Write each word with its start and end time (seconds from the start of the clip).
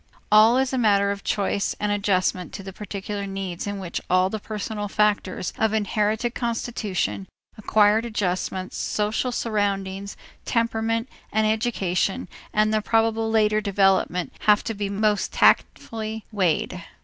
All 0.31 0.57
is 0.57 0.73
a 0.73 0.79
matter 0.79 1.11
of 1.11 1.23
choice 1.23 1.75
and 1.79 1.91
adjustment 1.91 2.53
to 2.53 2.63
the 2.63 2.73
particular 2.73 3.27
needs 3.27 3.67
in 3.67 3.77
which 3.77 4.01
all 4.09 4.31
the 4.31 4.39
personal 4.39 4.87
factors 4.87 5.53
of 5.59 5.73
inherited 5.75 6.33
constitution, 6.33 7.27
acquired 7.55 8.03
adjustments, 8.03 8.75
social 8.77 9.31
surroundings, 9.31 10.17
temperament, 10.43 11.07
and 11.31 11.45
education, 11.45 12.27
and 12.51 12.73
the 12.73 12.81
probable 12.81 13.29
later 13.29 13.61
development 13.61 14.33
have 14.47 14.63
to 14.63 14.73
be 14.73 14.89
most 14.89 15.31
tactfully 15.33 16.25
weighed. 16.31 16.83